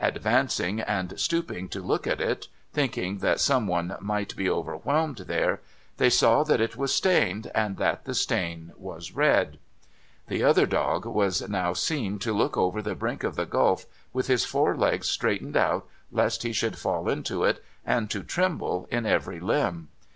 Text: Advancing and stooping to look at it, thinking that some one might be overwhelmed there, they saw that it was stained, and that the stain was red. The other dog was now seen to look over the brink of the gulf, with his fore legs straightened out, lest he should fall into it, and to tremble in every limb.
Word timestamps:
Advancing 0.00 0.80
and 0.80 1.16
stooping 1.16 1.68
to 1.68 1.80
look 1.80 2.08
at 2.08 2.20
it, 2.20 2.48
thinking 2.72 3.18
that 3.18 3.38
some 3.38 3.68
one 3.68 3.94
might 4.00 4.34
be 4.34 4.50
overwhelmed 4.50 5.18
there, 5.28 5.60
they 5.98 6.10
saw 6.10 6.42
that 6.42 6.60
it 6.60 6.74
was 6.76 6.92
stained, 6.92 7.48
and 7.54 7.76
that 7.76 8.04
the 8.04 8.12
stain 8.12 8.72
was 8.76 9.12
red. 9.12 9.60
The 10.26 10.42
other 10.42 10.66
dog 10.66 11.04
was 11.06 11.48
now 11.48 11.72
seen 11.72 12.18
to 12.18 12.32
look 12.32 12.56
over 12.56 12.82
the 12.82 12.96
brink 12.96 13.22
of 13.22 13.36
the 13.36 13.46
gulf, 13.46 13.86
with 14.12 14.26
his 14.26 14.44
fore 14.44 14.76
legs 14.76 15.06
straightened 15.06 15.56
out, 15.56 15.86
lest 16.10 16.42
he 16.42 16.52
should 16.52 16.76
fall 16.76 17.08
into 17.08 17.44
it, 17.44 17.62
and 17.84 18.10
to 18.10 18.24
tremble 18.24 18.88
in 18.90 19.06
every 19.06 19.38
limb. 19.38 19.86